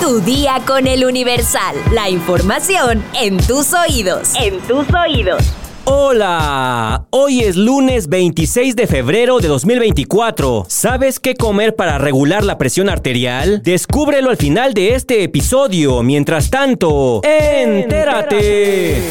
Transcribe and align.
Tu 0.00 0.20
día 0.20 0.60
con 0.66 0.86
el 0.86 1.04
Universal. 1.04 1.76
La 1.92 2.10
información 2.10 3.02
en 3.20 3.38
tus 3.38 3.72
oídos. 3.72 4.32
En 4.34 4.60
tus 4.60 4.86
oídos. 4.92 5.42
Hola, 5.84 7.06
hoy 7.10 7.40
es 7.40 7.56
lunes 7.56 8.08
26 8.08 8.76
de 8.76 8.86
febrero 8.86 9.38
de 9.38 9.48
2024. 9.48 10.66
¿Sabes 10.68 11.20
qué 11.20 11.34
comer 11.34 11.74
para 11.74 11.98
regular 11.98 12.44
la 12.44 12.58
presión 12.58 12.88
arterial? 12.88 13.62
Descúbrelo 13.62 14.30
al 14.30 14.36
final 14.36 14.74
de 14.74 14.94
este 14.94 15.22
episodio. 15.22 16.02
Mientras 16.02 16.50
tanto, 16.50 17.20
entérate. 17.22 19.02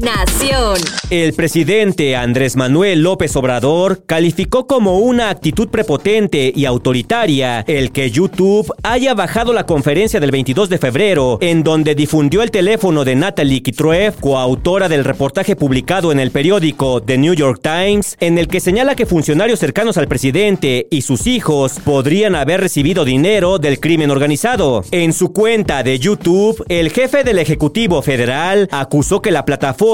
Nación. 0.00 0.78
El 1.10 1.34
presidente 1.34 2.16
Andrés 2.16 2.56
Manuel 2.56 3.02
López 3.02 3.36
Obrador 3.36 4.04
calificó 4.06 4.66
como 4.66 4.98
una 4.98 5.28
actitud 5.28 5.68
prepotente 5.68 6.50
y 6.54 6.64
autoritaria 6.64 7.60
el 7.66 7.92
que 7.92 8.10
YouTube 8.10 8.72
haya 8.82 9.12
bajado 9.12 9.52
la 9.52 9.66
conferencia 9.66 10.18
del 10.18 10.30
22 10.30 10.70
de 10.70 10.78
febrero 10.78 11.36
en 11.42 11.62
donde 11.62 11.94
difundió 11.94 12.42
el 12.42 12.50
teléfono 12.50 13.04
de 13.04 13.14
Natalie 13.14 13.62
Kitruev, 13.62 14.14
coautora 14.20 14.88
del 14.88 15.04
reportaje 15.04 15.54
publicado 15.54 16.12
en 16.12 16.20
el 16.20 16.30
periódico 16.30 17.02
The 17.02 17.18
New 17.18 17.34
York 17.34 17.60
Times, 17.62 18.16
en 18.20 18.38
el 18.38 18.48
que 18.48 18.60
señala 18.60 18.94
que 18.94 19.04
funcionarios 19.04 19.58
cercanos 19.58 19.98
al 19.98 20.08
presidente 20.08 20.86
y 20.90 21.02
sus 21.02 21.26
hijos 21.26 21.78
podrían 21.84 22.36
haber 22.36 22.60
recibido 22.60 23.04
dinero 23.04 23.58
del 23.58 23.80
crimen 23.80 24.10
organizado. 24.10 24.82
En 24.92 25.12
su 25.12 25.34
cuenta 25.34 25.82
de 25.82 25.98
YouTube, 25.98 26.64
el 26.68 26.90
jefe 26.90 27.22
del 27.22 27.38
Ejecutivo 27.38 28.00
Federal 28.00 28.66
acusó 28.70 29.20
que 29.20 29.30
la 29.30 29.44
plataforma 29.44 29.89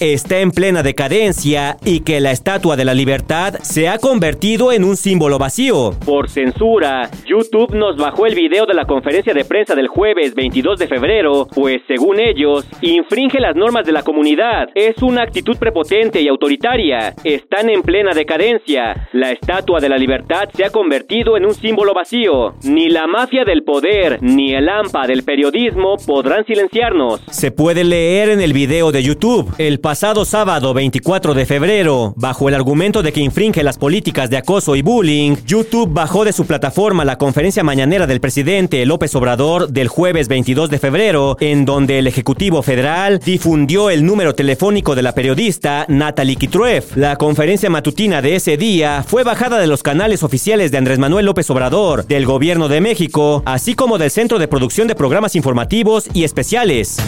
está 0.00 0.40
en 0.40 0.52
plena 0.52 0.82
decadencia 0.82 1.76
y 1.84 2.00
que 2.00 2.18
la 2.18 2.30
Estatua 2.30 2.76
de 2.76 2.86
la 2.86 2.94
Libertad 2.94 3.56
se 3.60 3.90
ha 3.90 3.98
convertido 3.98 4.72
en 4.72 4.84
un 4.84 4.96
símbolo 4.96 5.38
vacío. 5.38 5.90
Por 6.06 6.30
censura, 6.30 7.10
YouTube 7.26 7.74
nos 7.74 7.98
bajó 7.98 8.24
el 8.24 8.34
video 8.34 8.64
de 8.64 8.72
la 8.72 8.86
conferencia 8.86 9.34
de 9.34 9.44
prensa 9.44 9.74
del 9.74 9.88
jueves 9.88 10.34
22 10.34 10.78
de 10.78 10.86
febrero, 10.86 11.46
pues 11.54 11.82
según 11.86 12.20
ellos, 12.20 12.64
infringe 12.80 13.38
las 13.38 13.54
normas 13.54 13.84
de 13.84 13.92
la 13.92 14.02
comunidad. 14.02 14.70
Es 14.74 15.02
una 15.02 15.24
actitud 15.24 15.58
prepotente 15.58 16.22
y 16.22 16.28
autoritaria. 16.28 17.14
Están 17.22 17.68
en 17.68 17.82
plena 17.82 18.12
decadencia. 18.14 19.08
La 19.12 19.30
Estatua 19.30 19.78
de 19.78 19.90
la 19.90 19.98
Libertad 19.98 20.48
se 20.54 20.64
ha 20.64 20.70
convertido 20.70 21.36
en 21.36 21.44
un 21.44 21.52
símbolo 21.52 21.92
vacío. 21.92 22.54
Ni 22.62 22.88
la 22.88 23.06
mafia 23.06 23.44
del 23.44 23.62
poder 23.62 24.22
ni 24.22 24.54
el 24.54 24.70
AMPA 24.70 25.06
del 25.06 25.22
periodismo 25.22 25.96
podrán 26.06 26.46
silenciarnos. 26.46 27.20
Se 27.30 27.50
puede 27.50 27.84
leer 27.84 28.30
en 28.30 28.40
el 28.40 28.54
video 28.54 28.90
de 28.90 29.02
YouTube 29.02 29.33
el 29.58 29.80
pasado 29.80 30.24
sábado 30.24 30.74
24 30.74 31.34
de 31.34 31.46
febrero, 31.46 32.14
bajo 32.16 32.48
el 32.48 32.54
argumento 32.54 33.02
de 33.02 33.12
que 33.12 33.20
infringe 33.20 33.62
las 33.62 33.78
políticas 33.78 34.30
de 34.30 34.36
acoso 34.36 34.76
y 34.76 34.82
bullying, 34.82 35.36
YouTube 35.46 35.92
bajó 35.92 36.24
de 36.24 36.32
su 36.32 36.46
plataforma 36.46 37.04
la 37.04 37.18
conferencia 37.18 37.64
mañanera 37.64 38.06
del 38.06 38.20
presidente 38.20 38.84
López 38.86 39.14
Obrador 39.16 39.70
del 39.70 39.88
jueves 39.88 40.28
22 40.28 40.70
de 40.70 40.78
febrero, 40.78 41.36
en 41.40 41.64
donde 41.64 41.98
el 41.98 42.06
Ejecutivo 42.06 42.62
Federal 42.62 43.18
difundió 43.18 43.90
el 43.90 44.04
número 44.04 44.34
telefónico 44.34 44.94
de 44.94 45.02
la 45.02 45.14
periodista 45.14 45.84
Natalie 45.88 46.36
Kitruev. 46.36 46.84
La 46.96 47.16
conferencia 47.16 47.70
matutina 47.70 48.22
de 48.22 48.36
ese 48.36 48.56
día 48.56 49.04
fue 49.06 49.24
bajada 49.24 49.58
de 49.58 49.66
los 49.66 49.82
canales 49.82 50.22
oficiales 50.22 50.70
de 50.70 50.78
Andrés 50.78 50.98
Manuel 50.98 51.26
López 51.26 51.50
Obrador, 51.50 52.06
del 52.06 52.26
Gobierno 52.26 52.68
de 52.68 52.80
México, 52.80 53.42
así 53.46 53.74
como 53.74 53.98
del 53.98 54.10
Centro 54.10 54.38
de 54.38 54.48
Producción 54.48 54.86
de 54.86 54.94
Programas 54.94 55.34
Informativos 55.34 56.08
y 56.12 56.24
Especiales. 56.24 56.98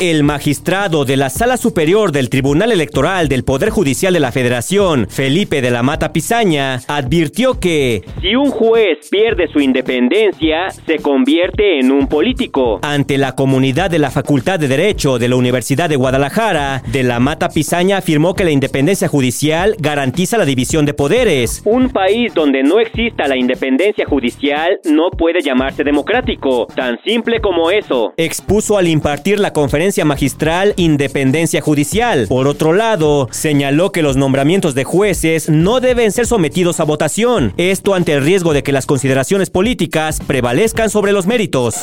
El 0.00 0.24
magistrado 0.24 1.04
de 1.04 1.18
la 1.18 1.28
Sala 1.28 1.49
Superior 1.56 2.12
del 2.12 2.30
Tribunal 2.30 2.70
Electoral 2.70 3.28
del 3.28 3.44
Poder 3.44 3.70
Judicial 3.70 4.12
de 4.12 4.20
la 4.20 4.30
Federación, 4.30 5.08
Felipe 5.08 5.60
de 5.60 5.70
la 5.70 5.82
Mata 5.82 6.12
Pizaña, 6.12 6.80
advirtió 6.86 7.58
que 7.58 8.04
si 8.20 8.36
un 8.36 8.50
juez 8.50 9.08
pierde 9.10 9.48
su 9.52 9.60
independencia, 9.60 10.70
se 10.70 10.98
convierte 10.98 11.80
en 11.80 11.90
un 11.90 12.06
político. 12.06 12.78
Ante 12.82 13.18
la 13.18 13.34
comunidad 13.34 13.90
de 13.90 13.98
la 13.98 14.10
Facultad 14.10 14.60
de 14.60 14.68
Derecho 14.68 15.18
de 15.18 15.28
la 15.28 15.36
Universidad 15.36 15.88
de 15.88 15.96
Guadalajara, 15.96 16.82
de 16.86 17.02
la 17.02 17.18
Mata 17.18 17.48
Pizaña 17.48 17.96
afirmó 17.96 18.34
que 18.34 18.44
la 18.44 18.50
independencia 18.50 19.08
judicial 19.08 19.74
garantiza 19.78 20.38
la 20.38 20.44
división 20.44 20.86
de 20.86 20.94
poderes. 20.94 21.62
Un 21.64 21.90
país 21.90 22.32
donde 22.34 22.62
no 22.62 22.78
exista 22.78 23.26
la 23.26 23.36
independencia 23.36 24.06
judicial 24.06 24.78
no 24.84 25.10
puede 25.10 25.40
llamarse 25.42 25.84
democrático, 25.84 26.66
tan 26.76 26.98
simple 27.04 27.40
como 27.40 27.70
eso. 27.70 28.12
Expuso 28.16 28.78
al 28.78 28.86
impartir 28.86 29.40
la 29.40 29.52
conferencia 29.52 30.04
magistral 30.04 30.74
Independencia 30.76 31.39
Judicial. 31.60 32.26
Por 32.28 32.46
otro 32.46 32.74
lado, 32.74 33.28
señaló 33.30 33.92
que 33.92 34.02
los 34.02 34.16
nombramientos 34.16 34.74
de 34.74 34.84
jueces 34.84 35.48
no 35.48 35.80
deben 35.80 36.12
ser 36.12 36.26
sometidos 36.26 36.80
a 36.80 36.84
votación, 36.84 37.54
esto 37.56 37.94
ante 37.94 38.12
el 38.12 38.22
riesgo 38.22 38.52
de 38.52 38.62
que 38.62 38.72
las 38.72 38.84
consideraciones 38.84 39.48
políticas 39.48 40.20
prevalezcan 40.26 40.90
sobre 40.90 41.12
los 41.12 41.26
méritos. 41.26 41.76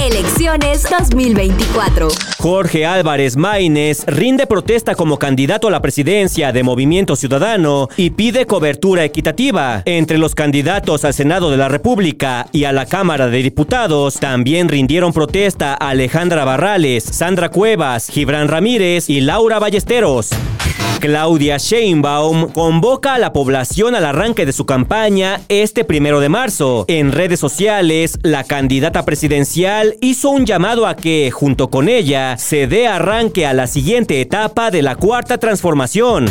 Elecciones 0.00 0.84
2024. 0.88 2.08
Jorge 2.38 2.86
Álvarez 2.86 3.36
Maínez 3.36 4.04
rinde 4.06 4.46
protesta 4.46 4.94
como 4.94 5.18
candidato 5.18 5.68
a 5.68 5.70
la 5.70 5.82
presidencia 5.82 6.52
de 6.52 6.62
Movimiento 6.62 7.16
Ciudadano 7.16 7.88
y 7.96 8.10
pide 8.10 8.46
cobertura 8.46 9.04
equitativa. 9.04 9.82
Entre 9.84 10.18
los 10.18 10.34
candidatos 10.34 11.04
al 11.04 11.14
Senado 11.14 11.50
de 11.50 11.56
la 11.56 11.68
República 11.68 12.46
y 12.52 12.64
a 12.64 12.72
la 12.72 12.86
Cámara 12.86 13.28
de 13.28 13.42
Diputados 13.42 14.14
también 14.20 14.68
rindieron 14.68 15.12
protesta 15.12 15.74
Alejandra 15.74 16.44
Barrales, 16.44 17.04
Sandra 17.04 17.48
Cuevas, 17.48 18.08
Gibran 18.08 18.48
Ramírez 18.48 19.10
y 19.10 19.20
Laura 19.20 19.58
Ballesteros. 19.58 20.30
Claudia 21.02 21.56
Sheinbaum 21.56 22.52
convoca 22.52 23.14
a 23.14 23.18
la 23.18 23.32
población 23.32 23.96
al 23.96 24.04
arranque 24.04 24.46
de 24.46 24.52
su 24.52 24.66
campaña 24.66 25.40
este 25.48 25.82
primero 25.82 26.20
de 26.20 26.28
marzo. 26.28 26.84
En 26.86 27.10
redes 27.10 27.40
sociales, 27.40 28.20
la 28.22 28.44
candidata 28.44 29.04
presidencial 29.04 29.96
hizo 30.00 30.30
un 30.30 30.46
llamado 30.46 30.86
a 30.86 30.94
que, 30.94 31.32
junto 31.32 31.70
con 31.70 31.88
ella, 31.88 32.38
se 32.38 32.68
dé 32.68 32.86
arranque 32.86 33.46
a 33.46 33.52
la 33.52 33.66
siguiente 33.66 34.20
etapa 34.20 34.70
de 34.70 34.82
la 34.82 34.94
cuarta 34.94 35.38
transformación. 35.38 36.26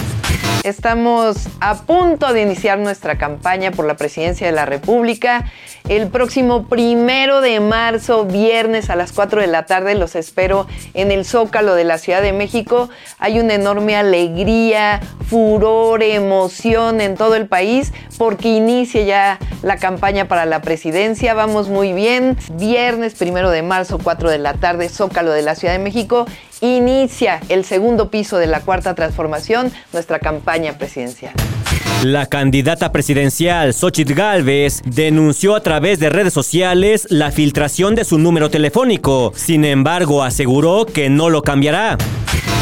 Estamos 0.64 1.48
a 1.60 1.74
punto 1.74 2.34
de 2.34 2.44
iniciar 2.44 2.78
nuestra 2.78 3.18
campaña 3.18 3.72
por 3.72 3.86
la 3.86 3.96
presidencia 3.96 4.46
de 4.46 4.54
la 4.54 4.68
República. 4.68 5.52
El 5.90 6.10
próximo 6.10 6.68
primero 6.68 7.42
de 7.42 7.60
marzo, 7.60 8.26
viernes 8.26 8.92
a 8.92 8.96
las 8.96 9.12
4 9.12 9.42
de 9.42 9.48
la 9.48 9.66
tarde, 9.66 9.96
los 9.96 10.16
espero 10.16 10.68
en 10.94 11.10
el 11.12 11.26
Zócalo 11.26 11.74
de 11.74 11.84
la 11.84 11.98
Ciudad 11.98 12.22
de 12.22 12.32
México. 12.32 12.90
Hay 13.18 13.40
una 13.40 13.56
enorme 13.56 13.96
alegría, 13.96 15.02
furor, 15.28 16.04
emoción 16.04 17.02
en 17.02 17.16
todo 17.16 17.34
el 17.34 17.48
país 17.48 17.92
porque 18.20 18.50
inicia 18.50 19.02
ya 19.02 19.40
la 19.64 19.78
campaña 19.78 20.28
para 20.28 20.46
la 20.46 20.62
presidencia. 20.62 21.34
Vamos 21.34 21.70
muy 21.70 21.92
bien. 21.92 22.38
Viernes 22.54 23.16
primero 23.16 23.50
de 23.50 23.64
marzo, 23.64 23.98
4 23.98 24.30
de 24.30 24.38
la 24.38 24.54
tarde, 24.54 24.90
Zócalo 24.90 25.32
de 25.32 25.42
la 25.42 25.56
Ciudad 25.56 25.74
de 25.74 25.80
México 25.80 26.28
inicia 26.62 27.42
el 27.50 27.66
segundo 27.66 28.10
piso 28.10 28.38
de 28.38 28.48
la 28.48 28.62
cuarta 28.62 28.96
transformación, 28.96 29.72
nuestra 29.92 30.20
campaña 30.20 30.78
presidencial. 30.78 31.34
La 32.04 32.26
candidata 32.26 32.92
presidencial 32.92 33.76
Xochitl 33.76 34.14
Galvez 34.14 34.82
denunció 34.86 35.56
a 35.56 35.62
través 35.62 36.00
de 36.00 36.10
redes 36.10 36.34
sociales 36.34 37.06
la 37.12 37.32
filtración 37.32 37.94
de 37.94 38.06
su 38.06 38.18
número 38.18 38.50
telefónico. 38.50 39.34
Sin 39.36 39.66
embargo, 39.66 40.24
aseguró 40.24 40.86
que 40.88 41.10
no 41.12 41.30
lo 41.30 41.44
cambiará. 41.44 41.98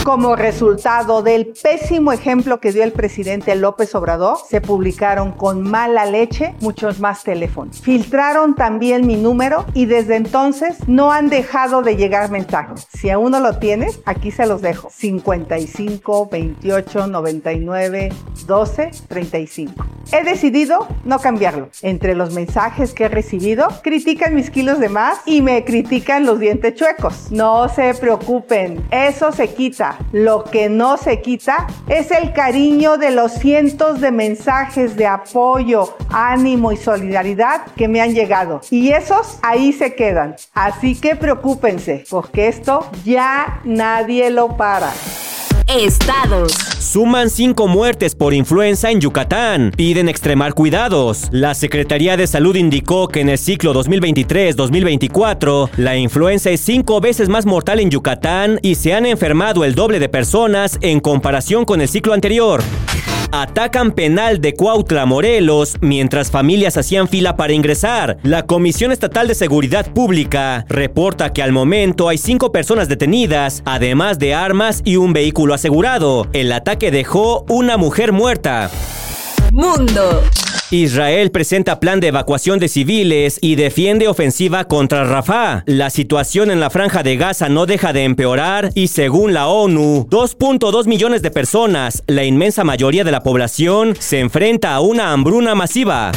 Como 0.03 0.35
resultado 0.35 1.21
del 1.21 1.53
pésimo 1.61 2.11
ejemplo 2.11 2.59
que 2.59 2.71
dio 2.71 2.83
el 2.83 2.93
presidente 2.93 3.53
López 3.55 3.93
Obrador, 3.93 4.37
se 4.49 4.59
publicaron 4.59 5.33
con 5.33 5.61
mala 5.61 6.05
leche 6.05 6.55
muchos 6.61 6.99
más 6.99 7.23
teléfonos. 7.23 7.79
Filtraron 7.81 8.55
también 8.55 9.05
mi 9.05 9.17
número 9.17 9.65
y 9.75 9.85
desde 9.85 10.15
entonces 10.15 10.77
no 10.87 11.11
han 11.11 11.29
dejado 11.29 11.83
de 11.83 11.95
llegar 11.95 12.31
mensajes. 12.31 12.87
Si 12.91 13.11
aún 13.11 13.31
no 13.33 13.39
lo 13.39 13.59
tienes, 13.59 13.99
aquí 14.05 14.31
se 14.31 14.47
los 14.47 14.61
dejo. 14.61 14.89
55 14.89 16.29
28 16.31 17.07
99 17.07 18.09
12 18.47 18.91
35. 19.07 19.85
He 20.11 20.23
decidido 20.23 20.87
no 21.05 21.19
cambiarlo. 21.19 21.69
Entre 21.83 22.15
los 22.15 22.33
mensajes 22.33 22.93
que 22.93 23.03
he 23.03 23.09
recibido, 23.09 23.67
critican 23.83 24.33
mis 24.33 24.49
kilos 24.49 24.79
de 24.79 24.89
más 24.89 25.19
y 25.27 25.43
me 25.43 25.63
critican 25.63 26.25
los 26.25 26.39
dientes 26.39 26.73
chuecos. 26.73 27.31
No 27.31 27.69
se 27.69 27.93
preocupen, 27.93 28.83
eso 28.89 29.31
se 29.31 29.49
quita. 29.49 29.68
Lo 30.11 30.43
que 30.43 30.69
no 30.69 30.97
se 30.97 31.21
quita 31.21 31.67
es 31.87 32.11
el 32.11 32.33
cariño 32.33 32.97
de 32.97 33.11
los 33.11 33.33
cientos 33.33 34.01
de 34.01 34.11
mensajes 34.11 34.95
de 34.95 35.07
apoyo, 35.07 35.95
ánimo 36.09 36.71
y 36.71 36.77
solidaridad 36.77 37.65
que 37.75 37.87
me 37.87 38.01
han 38.01 38.13
llegado. 38.13 38.61
Y 38.69 38.89
esos 38.89 39.37
ahí 39.41 39.73
se 39.73 39.95
quedan. 39.95 40.35
Así 40.53 40.99
que 40.99 41.15
preocúpense, 41.15 42.03
porque 42.09 42.47
esto 42.47 42.89
ya 43.03 43.61
nadie 43.63 44.29
lo 44.29 44.57
para. 44.57 44.91
Estados. 45.69 46.51
Suman 46.79 47.29
cinco 47.29 47.67
muertes 47.67 48.15
por 48.15 48.33
influenza 48.33 48.89
en 48.89 48.99
Yucatán. 48.99 49.71
Piden 49.77 50.09
extremar 50.09 50.55
cuidados. 50.55 51.27
La 51.31 51.53
Secretaría 51.53 52.17
de 52.17 52.25
Salud 52.25 52.55
indicó 52.55 53.07
que 53.07 53.21
en 53.21 53.29
el 53.29 53.37
ciclo 53.37 53.75
2023-2024, 53.75 55.69
la 55.77 55.95
influenza 55.95 56.49
es 56.49 56.61
cinco 56.61 56.99
veces 57.01 57.29
más 57.29 57.45
mortal 57.45 57.79
en 57.79 57.91
Yucatán 57.91 58.57
y 58.63 58.73
se 58.75 58.95
han 58.95 59.05
enfermado 59.05 59.63
el 59.63 59.75
doble 59.75 59.99
de 59.99 60.09
personas 60.09 60.79
en 60.81 60.99
comparación 60.99 61.65
con 61.65 61.81
el 61.81 61.87
ciclo 61.87 62.13
anterior. 62.13 62.63
Atacan 63.31 63.91
penal 63.91 64.41
de 64.41 64.53
Cuautla, 64.53 65.05
Morelos, 65.05 65.77
mientras 65.81 66.31
familias 66.31 66.77
hacían 66.77 67.07
fila 67.07 67.35
para 67.35 67.53
ingresar. 67.53 68.17
La 68.23 68.45
Comisión 68.45 68.91
Estatal 68.91 69.27
de 69.27 69.35
Seguridad 69.35 69.91
Pública 69.91 70.65
reporta 70.69 71.33
que 71.33 71.43
al 71.43 71.51
momento 71.51 72.09
hay 72.09 72.17
cinco 72.17 72.51
personas 72.51 72.87
detenidas, 72.87 73.61
además 73.65 74.19
de 74.19 74.33
armas 74.33 74.81
y 74.85 74.95
un 74.97 75.13
vehículo 75.13 75.53
asegurado. 75.53 76.27
El 76.33 76.51
ataque 76.51 76.91
dejó 76.91 77.45
una 77.49 77.77
mujer 77.77 78.11
muerta. 78.11 78.69
Mundo. 79.51 80.21
Israel 80.71 81.31
presenta 81.31 81.79
plan 81.79 81.99
de 81.99 82.09
evacuación 82.09 82.59
de 82.59 82.67
civiles 82.67 83.39
y 83.41 83.55
defiende 83.55 84.07
ofensiva 84.07 84.65
contra 84.65 85.03
Rafah. 85.03 85.63
La 85.65 85.89
situación 85.89 86.51
en 86.51 86.59
la 86.59 86.69
franja 86.69 87.01
de 87.01 87.17
Gaza 87.17 87.49
no 87.49 87.65
deja 87.65 87.91
de 87.91 88.03
empeorar 88.03 88.71
y 88.75 88.89
según 88.89 89.33
la 89.33 89.47
ONU, 89.47 90.07
2.2 90.09 90.85
millones 90.85 91.23
de 91.23 91.31
personas, 91.31 92.03
la 92.05 92.23
inmensa 92.23 92.63
mayoría 92.63 93.03
de 93.03 93.11
la 93.11 93.23
población, 93.23 93.95
se 93.97 94.19
enfrenta 94.19 94.75
a 94.75 94.81
una 94.81 95.11
hambruna 95.11 95.55
masiva. 95.55 96.11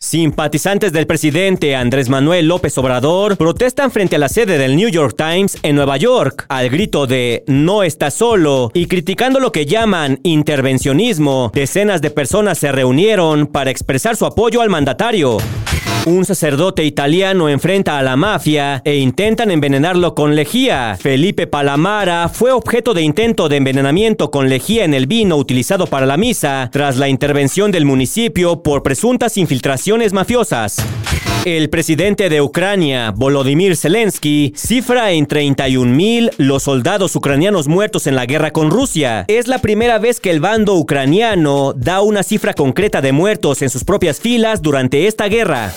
Simpatizantes 0.00 0.92
del 0.92 1.06
presidente 1.06 1.74
Andrés 1.74 2.08
Manuel 2.08 2.48
López 2.48 2.76
Obrador 2.78 3.36
protestan 3.36 3.90
frente 3.90 4.16
a 4.16 4.18
la 4.18 4.28
sede 4.28 4.58
del 4.58 4.76
New 4.76 4.88
York 4.88 5.14
Times 5.16 5.58
en 5.62 5.76
Nueva 5.76 5.96
York 5.96 6.46
al 6.48 6.70
grito 6.70 7.06
de 7.06 7.44
no 7.46 7.82
está 7.82 8.10
solo 8.10 8.70
y 8.74 8.86
criticando 8.86 9.40
lo 9.40 9.52
que 9.52 9.66
llaman 9.66 10.20
intervencionismo. 10.22 11.50
Decenas 11.54 12.02
de 12.02 12.10
personas 12.10 12.58
se 12.58 12.72
reunieron 12.72 13.46
para 13.46 13.70
expresar 13.70 14.16
su 14.16 14.26
apoyo 14.26 14.60
al 14.60 14.70
mandatario. 14.70 15.38
Un 16.06 16.24
sacerdote 16.24 16.84
italiano 16.84 17.48
enfrenta 17.48 17.98
a 17.98 18.02
la 18.02 18.14
mafia 18.14 18.80
e 18.84 18.94
intentan 18.94 19.50
envenenarlo 19.50 20.14
con 20.14 20.36
lejía. 20.36 20.96
Felipe 21.00 21.48
Palamara 21.48 22.28
fue 22.28 22.52
objeto 22.52 22.94
de 22.94 23.02
intento 23.02 23.48
de 23.48 23.56
envenenamiento 23.56 24.30
con 24.30 24.48
lejía 24.48 24.84
en 24.84 24.94
el 24.94 25.08
vino 25.08 25.34
utilizado 25.36 25.88
para 25.88 26.06
la 26.06 26.16
misa 26.16 26.70
tras 26.72 26.96
la 26.96 27.08
intervención 27.08 27.72
del 27.72 27.86
municipio 27.86 28.62
por 28.62 28.84
presuntas 28.84 29.36
infiltraciones 29.36 30.12
mafiosas. 30.12 30.76
El 31.44 31.70
presidente 31.70 32.28
de 32.28 32.42
Ucrania, 32.42 33.12
Volodymyr 33.14 33.76
Zelensky, 33.76 34.52
cifra 34.56 35.12
en 35.12 35.26
31 35.26 35.94
mil 35.94 36.30
los 36.38 36.64
soldados 36.64 37.14
ucranianos 37.14 37.68
muertos 37.68 38.08
en 38.08 38.16
la 38.16 38.26
guerra 38.26 38.50
con 38.50 38.70
Rusia. 38.70 39.24
Es 39.28 39.46
la 39.46 39.60
primera 39.60 39.98
vez 39.98 40.18
que 40.18 40.30
el 40.30 40.40
bando 40.40 40.74
ucraniano 40.74 41.72
da 41.72 42.00
una 42.00 42.24
cifra 42.24 42.52
concreta 42.52 43.00
de 43.00 43.12
muertos 43.12 43.62
en 43.62 43.70
sus 43.70 43.84
propias 43.84 44.18
filas 44.18 44.60
durante 44.60 45.06
esta 45.06 45.28
guerra. 45.28 45.72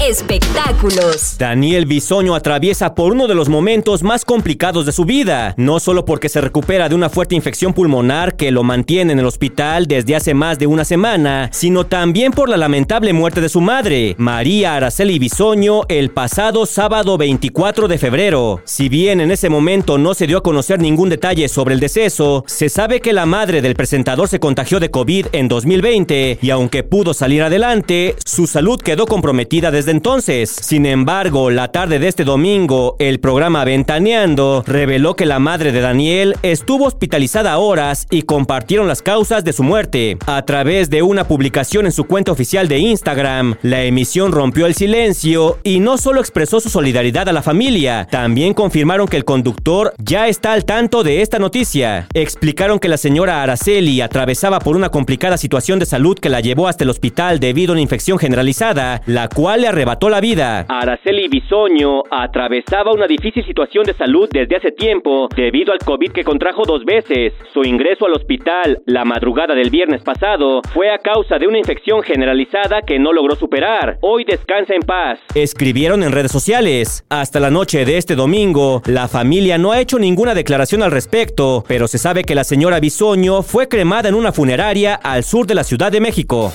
Espectáculos. 0.00 1.36
Daniel 1.38 1.86
Bisoño 1.86 2.34
atraviesa 2.34 2.94
por 2.94 3.12
uno 3.12 3.26
de 3.26 3.34
los 3.34 3.48
momentos 3.48 4.02
más 4.02 4.26
complicados 4.26 4.84
de 4.84 4.92
su 4.92 5.06
vida, 5.06 5.54
no 5.56 5.80
solo 5.80 6.04
porque 6.04 6.28
se 6.28 6.42
recupera 6.42 6.90
de 6.90 6.94
una 6.94 7.08
fuerte 7.08 7.34
infección 7.34 7.72
pulmonar 7.72 8.36
que 8.36 8.50
lo 8.50 8.62
mantiene 8.62 9.14
en 9.14 9.20
el 9.20 9.24
hospital 9.24 9.86
desde 9.86 10.14
hace 10.14 10.34
más 10.34 10.58
de 10.58 10.66
una 10.66 10.84
semana, 10.84 11.48
sino 11.50 11.86
también 11.86 12.32
por 12.32 12.50
la 12.50 12.58
lamentable 12.58 13.14
muerte 13.14 13.40
de 13.40 13.48
su 13.48 13.62
madre, 13.62 14.14
María 14.18 14.76
Araceli 14.76 15.18
Bisoño, 15.18 15.82
el 15.88 16.10
pasado 16.10 16.66
sábado 16.66 17.16
24 17.16 17.88
de 17.88 17.96
febrero. 17.96 18.60
Si 18.64 18.90
bien 18.90 19.22
en 19.22 19.30
ese 19.30 19.48
momento 19.48 19.96
no 19.96 20.12
se 20.12 20.26
dio 20.26 20.38
a 20.38 20.42
conocer 20.42 20.78
ningún 20.78 21.08
detalle 21.08 21.48
sobre 21.48 21.72
el 21.72 21.80
deceso, 21.80 22.44
se 22.46 22.68
sabe 22.68 23.00
que 23.00 23.14
la 23.14 23.24
madre 23.24 23.62
del 23.62 23.74
presentador 23.74 24.28
se 24.28 24.40
contagió 24.40 24.78
de 24.78 24.90
COVID 24.90 25.28
en 25.32 25.48
2020 25.48 26.38
y 26.42 26.50
aunque 26.50 26.82
pudo 26.82 27.14
salir 27.14 27.42
adelante, 27.42 28.14
su 28.26 28.46
salud 28.46 28.78
quedó 28.78 29.06
comprometida 29.06 29.70
desde 29.70 29.85
entonces. 29.92 30.50
Sin 30.50 30.86
embargo, 30.86 31.50
la 31.50 31.68
tarde 31.68 31.98
de 31.98 32.08
este 32.08 32.24
domingo, 32.24 32.96
el 32.98 33.20
programa 33.20 33.64
Ventaneando 33.64 34.64
reveló 34.66 35.16
que 35.16 35.26
la 35.26 35.38
madre 35.38 35.72
de 35.72 35.80
Daniel 35.80 36.36
estuvo 36.42 36.86
hospitalizada 36.86 37.58
horas 37.58 38.06
y 38.10 38.22
compartieron 38.22 38.88
las 38.88 39.02
causas 39.02 39.44
de 39.44 39.52
su 39.52 39.62
muerte. 39.62 40.18
A 40.26 40.42
través 40.44 40.90
de 40.90 41.02
una 41.02 41.28
publicación 41.28 41.86
en 41.86 41.92
su 41.92 42.04
cuenta 42.04 42.32
oficial 42.32 42.68
de 42.68 42.78
Instagram, 42.78 43.56
la 43.62 43.84
emisión 43.84 44.32
rompió 44.32 44.66
el 44.66 44.74
silencio 44.74 45.58
y 45.62 45.80
no 45.80 45.98
solo 45.98 46.20
expresó 46.20 46.60
su 46.60 46.68
solidaridad 46.68 47.28
a 47.28 47.32
la 47.32 47.42
familia, 47.42 48.06
también 48.10 48.54
confirmaron 48.54 49.08
que 49.08 49.16
el 49.16 49.24
conductor 49.24 49.94
ya 49.98 50.28
está 50.28 50.52
al 50.52 50.64
tanto 50.64 51.02
de 51.02 51.22
esta 51.22 51.38
noticia. 51.38 52.06
Explicaron 52.14 52.78
que 52.78 52.88
la 52.88 52.96
señora 52.96 53.42
Araceli 53.42 54.00
atravesaba 54.00 54.60
por 54.60 54.76
una 54.76 54.88
complicada 54.88 55.36
situación 55.36 55.78
de 55.78 55.86
salud 55.86 56.18
que 56.18 56.28
la 56.28 56.40
llevó 56.40 56.68
hasta 56.68 56.84
el 56.84 56.90
hospital 56.90 57.40
debido 57.40 57.72
a 57.72 57.74
una 57.74 57.80
infección 57.80 58.18
generalizada, 58.18 59.02
la 59.06 59.28
cual 59.28 59.62
le 59.62 59.72
arrebató 59.76 60.08
la 60.08 60.22
vida. 60.22 60.64
Araceli 60.68 61.28
Bisoño 61.28 62.02
atravesaba 62.10 62.92
una 62.92 63.06
difícil 63.06 63.44
situación 63.44 63.84
de 63.84 63.92
salud 63.92 64.26
desde 64.32 64.56
hace 64.56 64.72
tiempo 64.72 65.28
debido 65.36 65.72
al 65.72 65.80
COVID 65.80 66.12
que 66.12 66.24
contrajo 66.24 66.62
dos 66.64 66.86
veces. 66.86 67.34
Su 67.52 67.62
ingreso 67.62 68.06
al 68.06 68.14
hospital 68.14 68.80
la 68.86 69.04
madrugada 69.04 69.54
del 69.54 69.68
viernes 69.68 70.02
pasado 70.02 70.62
fue 70.72 70.90
a 70.90 70.98
causa 70.98 71.38
de 71.38 71.46
una 71.46 71.58
infección 71.58 72.02
generalizada 72.02 72.80
que 72.86 72.98
no 72.98 73.12
logró 73.12 73.36
superar. 73.36 73.98
Hoy 74.00 74.24
descansa 74.24 74.74
en 74.74 74.80
paz. 74.80 75.18
Escribieron 75.34 76.02
en 76.02 76.12
redes 76.12 76.32
sociales. 76.32 77.04
Hasta 77.10 77.38
la 77.38 77.50
noche 77.50 77.84
de 77.84 77.98
este 77.98 78.14
domingo, 78.14 78.80
la 78.86 79.08
familia 79.08 79.58
no 79.58 79.72
ha 79.72 79.80
hecho 79.80 79.98
ninguna 79.98 80.34
declaración 80.34 80.82
al 80.82 80.90
respecto, 80.90 81.64
pero 81.68 81.86
se 81.86 81.98
sabe 81.98 82.24
que 82.24 82.34
la 82.34 82.44
señora 82.44 82.80
Bisoño 82.80 83.42
fue 83.42 83.68
cremada 83.68 84.08
en 84.08 84.14
una 84.14 84.32
funeraria 84.32 84.94
al 84.94 85.22
sur 85.22 85.46
de 85.46 85.54
la 85.54 85.64
Ciudad 85.64 85.92
de 85.92 86.00
México. 86.00 86.50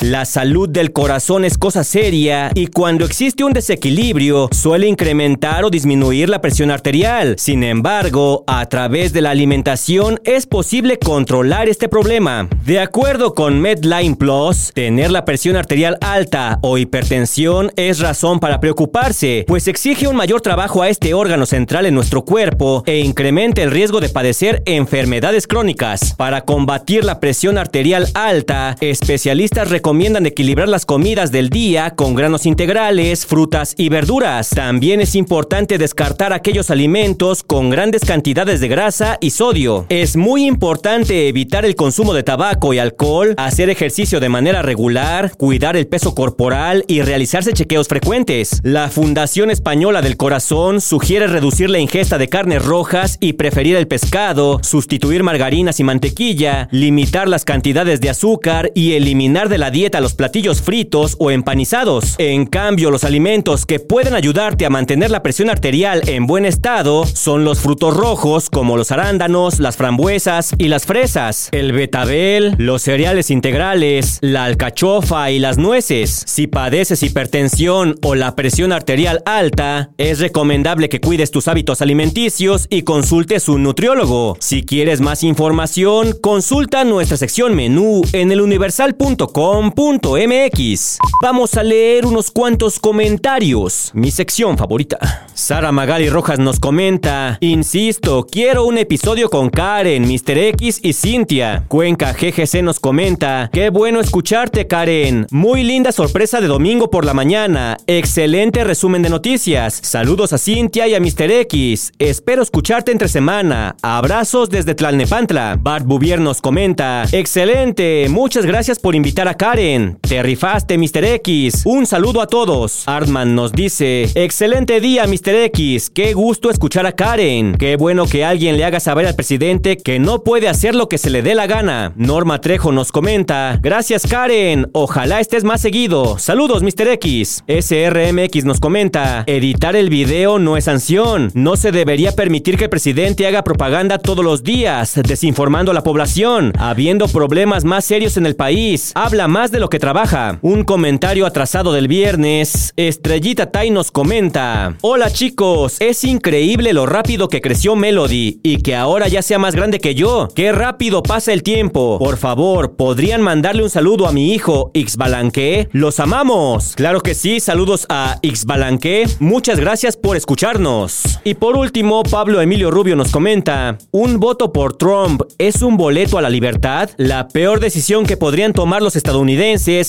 La 0.00 0.24
salud 0.24 0.66
del 0.66 0.94
corazón 0.94 1.44
es 1.44 1.58
cosa 1.58 1.84
seria 1.84 2.50
y 2.54 2.68
cuando 2.68 3.04
existe 3.04 3.44
un 3.44 3.52
desequilibrio 3.52 4.48
suele 4.50 4.86
incrementar 4.86 5.62
o 5.62 5.68
disminuir 5.68 6.30
la 6.30 6.40
presión 6.40 6.70
arterial. 6.70 7.34
Sin 7.36 7.62
embargo, 7.62 8.42
a 8.46 8.64
través 8.70 9.12
de 9.12 9.20
la 9.20 9.28
alimentación 9.28 10.18
es 10.24 10.46
posible 10.46 10.98
controlar 10.98 11.68
este 11.68 11.86
problema. 11.86 12.48
De 12.64 12.80
acuerdo 12.80 13.34
con 13.34 13.60
Medline 13.60 14.16
Plus, 14.16 14.72
tener 14.72 15.10
la 15.10 15.26
presión 15.26 15.56
arterial 15.56 15.98
alta 16.00 16.58
o 16.62 16.78
hipertensión 16.78 17.70
es 17.76 17.98
razón 17.98 18.40
para 18.40 18.58
preocuparse, 18.58 19.44
pues 19.46 19.68
exige 19.68 20.08
un 20.08 20.16
mayor 20.16 20.40
trabajo 20.40 20.80
a 20.80 20.88
este 20.88 21.12
órgano 21.12 21.44
central 21.44 21.84
en 21.84 21.94
nuestro 21.94 22.24
cuerpo 22.24 22.84
e 22.86 23.00
incrementa 23.00 23.62
el 23.62 23.70
riesgo 23.70 24.00
de 24.00 24.08
padecer 24.08 24.62
enfermedades 24.64 25.46
crónicas. 25.46 26.14
Para 26.16 26.40
combatir 26.46 27.04
la 27.04 27.20
presión 27.20 27.58
arterial 27.58 28.08
alta, 28.14 28.76
especialistas 28.80 29.68
recomiendan 29.68 29.89
recomiendan 29.90 30.24
equilibrar 30.24 30.68
las 30.68 30.86
comidas 30.86 31.32
del 31.32 31.50
día 31.50 31.90
con 31.96 32.14
granos 32.14 32.46
integrales, 32.46 33.26
frutas 33.26 33.74
y 33.76 33.88
verduras. 33.88 34.50
También 34.50 35.00
es 35.00 35.16
importante 35.16 35.78
descartar 35.78 36.32
aquellos 36.32 36.70
alimentos 36.70 37.42
con 37.42 37.70
grandes 37.70 38.04
cantidades 38.04 38.60
de 38.60 38.68
grasa 38.68 39.18
y 39.20 39.30
sodio. 39.30 39.86
Es 39.88 40.16
muy 40.16 40.46
importante 40.46 41.26
evitar 41.26 41.64
el 41.64 41.74
consumo 41.74 42.14
de 42.14 42.22
tabaco 42.22 42.72
y 42.72 42.78
alcohol, 42.78 43.34
hacer 43.36 43.68
ejercicio 43.68 44.20
de 44.20 44.28
manera 44.28 44.62
regular, 44.62 45.32
cuidar 45.36 45.76
el 45.76 45.88
peso 45.88 46.14
corporal 46.14 46.84
y 46.86 47.02
realizarse 47.02 47.52
chequeos 47.52 47.88
frecuentes. 47.88 48.60
La 48.62 48.90
Fundación 48.90 49.50
Española 49.50 50.02
del 50.02 50.16
Corazón 50.16 50.80
sugiere 50.80 51.26
reducir 51.26 51.68
la 51.68 51.80
ingesta 51.80 52.16
de 52.16 52.28
carnes 52.28 52.64
rojas 52.64 53.18
y 53.18 53.32
preferir 53.32 53.74
el 53.74 53.88
pescado, 53.88 54.60
sustituir 54.62 55.24
margarinas 55.24 55.80
y 55.80 55.82
mantequilla, 55.82 56.68
limitar 56.70 57.26
las 57.26 57.44
cantidades 57.44 58.00
de 58.00 58.10
azúcar 58.10 58.70
y 58.76 58.92
eliminar 58.92 59.48
de 59.48 59.58
la 59.58 59.72
dieta 59.72 59.79
dieta 59.80 60.02
los 60.02 60.12
platillos 60.12 60.60
fritos 60.60 61.16
o 61.18 61.30
empanizados. 61.30 62.14
En 62.18 62.44
cambio, 62.44 62.90
los 62.90 63.02
alimentos 63.02 63.64
que 63.64 63.80
pueden 63.80 64.12
ayudarte 64.12 64.66
a 64.66 64.70
mantener 64.70 65.10
la 65.10 65.22
presión 65.22 65.48
arterial 65.48 66.02
en 66.06 66.26
buen 66.26 66.44
estado 66.44 67.06
son 67.06 67.46
los 67.46 67.60
frutos 67.60 67.96
rojos 67.96 68.50
como 68.50 68.76
los 68.76 68.92
arándanos, 68.92 69.58
las 69.58 69.78
frambuesas 69.78 70.54
y 70.58 70.68
las 70.68 70.84
fresas, 70.84 71.48
el 71.52 71.72
betabel, 71.72 72.56
los 72.58 72.82
cereales 72.82 73.30
integrales, 73.30 74.18
la 74.20 74.44
alcachofa 74.44 75.30
y 75.30 75.38
las 75.38 75.56
nueces. 75.56 76.24
Si 76.26 76.46
padeces 76.46 77.02
hipertensión 77.02 77.94
o 78.02 78.14
la 78.14 78.36
presión 78.36 78.72
arterial 78.72 79.22
alta, 79.24 79.92
es 79.96 80.18
recomendable 80.18 80.90
que 80.90 81.00
cuides 81.00 81.30
tus 81.30 81.48
hábitos 81.48 81.80
alimenticios 81.80 82.66
y 82.68 82.82
consultes 82.82 83.48
un 83.48 83.62
nutriólogo. 83.62 84.36
Si 84.40 84.62
quieres 84.62 85.00
más 85.00 85.24
información, 85.24 86.12
consulta 86.20 86.84
nuestra 86.84 87.16
sección 87.16 87.54
menú 87.54 88.02
en 88.12 88.30
eluniversal.com 88.30 89.69
MX. 89.76 90.98
Vamos 91.22 91.56
a 91.56 91.62
leer 91.62 92.06
unos 92.06 92.30
cuantos 92.30 92.78
comentarios. 92.78 93.90
Mi 93.94 94.10
sección 94.10 94.58
favorita. 94.58 95.26
Sara 95.34 95.72
Magali 95.72 96.10
Rojas 96.10 96.38
nos 96.38 96.60
comenta, 96.60 97.38
insisto, 97.40 98.26
quiero 98.30 98.64
un 98.66 98.76
episodio 98.76 99.30
con 99.30 99.48
Karen, 99.48 100.02
Mr. 100.06 100.36
X 100.38 100.80
y 100.82 100.92
Cintia. 100.92 101.64
Cuenca 101.68 102.12
GGC 102.12 102.62
nos 102.62 102.78
comenta, 102.78 103.48
qué 103.52 103.70
bueno 103.70 104.00
escucharte 104.00 104.66
Karen. 104.66 105.26
Muy 105.30 105.62
linda 105.62 105.92
sorpresa 105.92 106.40
de 106.40 106.46
domingo 106.46 106.90
por 106.90 107.04
la 107.04 107.14
mañana. 107.14 107.78
Excelente 107.86 108.64
resumen 108.64 109.02
de 109.02 109.08
noticias. 109.08 109.80
Saludos 109.82 110.32
a 110.32 110.38
Cintia 110.38 110.88
y 110.88 110.94
a 110.94 111.00
Mr. 111.00 111.30
X. 111.30 111.92
Espero 111.98 112.42
escucharte 112.42 112.92
entre 112.92 113.08
semana. 113.08 113.76
Abrazos 113.82 114.50
desde 114.50 114.74
Tlalnepantla. 114.74 115.58
Bart 115.60 115.86
Bouvier 115.86 116.20
nos 116.20 116.40
comenta, 116.40 117.04
excelente. 117.12 118.06
Muchas 118.10 118.44
gracias 118.44 118.78
por 118.78 118.94
invitar 118.94 119.28
a 119.28 119.34
Karen. 119.34 119.59
Karen. 119.60 119.98
Te 120.00 120.22
rifaste, 120.22 120.78
Mr. 120.78 121.04
X. 121.04 121.62
Un 121.66 121.84
saludo 121.84 122.22
a 122.22 122.26
todos. 122.26 122.84
Artman 122.86 123.34
nos 123.34 123.52
dice, 123.52 124.08
excelente 124.14 124.80
día, 124.80 125.06
Mr. 125.06 125.34
X. 125.44 125.90
Qué 125.90 126.14
gusto 126.14 126.48
escuchar 126.48 126.86
a 126.86 126.92
Karen. 126.92 127.56
Qué 127.58 127.76
bueno 127.76 128.06
que 128.06 128.24
alguien 128.24 128.56
le 128.56 128.64
haga 128.64 128.80
saber 128.80 129.06
al 129.06 129.14
presidente 129.14 129.76
que 129.76 129.98
no 129.98 130.24
puede 130.24 130.48
hacer 130.48 130.74
lo 130.74 130.88
que 130.88 130.96
se 130.96 131.10
le 131.10 131.20
dé 131.20 131.34
la 131.34 131.46
gana. 131.46 131.92
Norma 131.96 132.40
Trejo 132.40 132.72
nos 132.72 132.90
comenta, 132.90 133.58
gracias 133.60 134.06
Karen. 134.06 134.70
Ojalá 134.72 135.20
estés 135.20 135.44
más 135.44 135.60
seguido. 135.60 136.18
Saludos, 136.18 136.62
Mr. 136.62 136.88
X. 136.92 137.44
SRMX 137.46 138.46
nos 138.46 138.60
comenta, 138.60 139.24
editar 139.26 139.76
el 139.76 139.90
video 139.90 140.38
no 140.38 140.56
es 140.56 140.64
sanción. 140.64 141.30
No 141.34 141.56
se 141.56 141.70
debería 141.70 142.12
permitir 142.12 142.56
que 142.56 142.64
el 142.64 142.70
presidente 142.70 143.26
haga 143.26 143.44
propaganda 143.44 143.98
todos 143.98 144.24
los 144.24 144.42
días, 144.42 144.98
desinformando 145.06 145.70
a 145.70 145.74
la 145.74 145.82
población, 145.82 146.54
habiendo 146.58 147.08
problemas 147.08 147.64
más 147.64 147.84
serios 147.84 148.16
en 148.16 148.24
el 148.24 148.36
país. 148.36 148.92
Habla 148.94 149.28
más 149.28 149.39
de 149.48 149.58
lo 149.58 149.70
que 149.70 149.78
trabaja. 149.78 150.38
Un 150.42 150.64
comentario 150.64 151.24
atrasado 151.24 151.72
del 151.72 151.88
viernes. 151.88 152.74
Estrellita 152.76 153.50
Tai 153.50 153.70
nos 153.70 153.90
comenta, 153.90 154.76
hola 154.82 155.10
chicos, 155.10 155.76
es 155.80 156.04
increíble 156.04 156.74
lo 156.74 156.84
rápido 156.84 157.30
que 157.30 157.40
creció 157.40 157.74
Melody 157.74 158.40
y 158.42 158.58
que 158.58 158.76
ahora 158.76 159.08
ya 159.08 159.22
sea 159.22 159.38
más 159.38 159.54
grande 159.54 159.80
que 159.80 159.94
yo. 159.94 160.28
Qué 160.34 160.52
rápido 160.52 161.02
pasa 161.02 161.32
el 161.32 161.42
tiempo. 161.42 161.98
Por 161.98 162.18
favor, 162.18 162.76
¿podrían 162.76 163.22
mandarle 163.22 163.62
un 163.62 163.70
saludo 163.70 164.06
a 164.06 164.12
mi 164.12 164.34
hijo 164.34 164.72
Xbalanque? 164.74 165.70
Los 165.72 166.00
amamos. 166.00 166.74
Claro 166.76 167.00
que 167.00 167.14
sí, 167.14 167.40
saludos 167.40 167.86
a 167.88 168.18
Xbalanque. 168.22 169.08
Muchas 169.20 169.58
gracias 169.58 169.96
por 169.96 170.18
escucharnos. 170.18 171.18
Y 171.24 171.32
por 171.32 171.56
último, 171.56 172.02
Pablo 172.02 172.42
Emilio 172.42 172.70
Rubio 172.70 172.94
nos 172.94 173.10
comenta, 173.10 173.78
¿un 173.90 174.20
voto 174.20 174.52
por 174.52 174.76
Trump 174.76 175.22
es 175.38 175.62
un 175.62 175.78
boleto 175.78 176.18
a 176.18 176.22
la 176.22 176.28
libertad? 176.28 176.90
La 176.98 177.28
peor 177.28 177.58
decisión 177.58 178.04
que 178.04 178.18
podrían 178.18 178.52
tomar 178.52 178.82
los 178.82 178.96
estadounidenses 178.96 179.29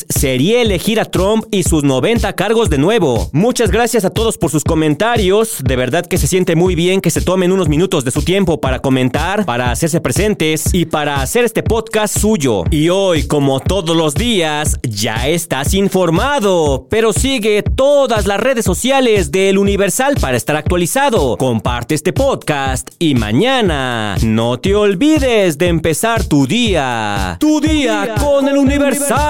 sería 0.09 0.61
elegir 0.61 0.99
a 0.99 1.05
Trump 1.05 1.45
y 1.51 1.63
sus 1.63 1.83
90 1.83 2.33
cargos 2.33 2.69
de 2.69 2.77
nuevo. 2.77 3.29
Muchas 3.31 3.71
gracias 3.71 4.05
a 4.05 4.09
todos 4.11 4.37
por 4.37 4.51
sus 4.51 4.63
comentarios. 4.63 5.57
De 5.63 5.75
verdad 5.75 6.05
que 6.05 6.17
se 6.17 6.27
siente 6.27 6.55
muy 6.55 6.75
bien 6.75 7.01
que 7.01 7.09
se 7.09 7.21
tomen 7.21 7.51
unos 7.51 7.67
minutos 7.67 8.05
de 8.05 8.11
su 8.11 8.21
tiempo 8.21 8.61
para 8.61 8.79
comentar, 8.79 9.45
para 9.45 9.71
hacerse 9.71 9.99
presentes 9.99 10.73
y 10.73 10.85
para 10.85 11.21
hacer 11.21 11.43
este 11.43 11.63
podcast 11.63 12.19
suyo. 12.19 12.65
Y 12.69 12.89
hoy, 12.89 13.27
como 13.27 13.59
todos 13.59 13.95
los 13.95 14.13
días, 14.13 14.77
ya 14.83 15.27
estás 15.27 15.73
informado, 15.73 16.85
pero 16.89 17.11
sigue 17.11 17.63
todas 17.63 18.27
las 18.27 18.39
redes 18.39 18.65
sociales 18.65 19.31
del 19.31 19.57
Universal 19.57 20.15
para 20.21 20.37
estar 20.37 20.55
actualizado. 20.55 21.37
Comparte 21.37 21.95
este 21.95 22.13
podcast 22.13 22.89
y 22.99 23.15
mañana 23.15 24.17
no 24.21 24.59
te 24.59 24.75
olvides 24.75 25.57
de 25.57 25.67
empezar 25.67 26.23
tu 26.25 26.45
día. 26.45 27.37
Tu 27.39 27.59
día, 27.59 28.15
con, 28.19 28.47
el 28.47 28.57